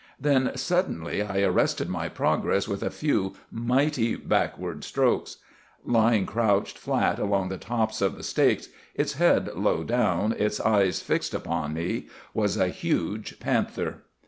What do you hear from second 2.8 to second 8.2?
a few mighty backward strokes. Lying crouched flat along the tops of